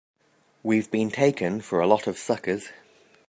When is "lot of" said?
1.85-2.17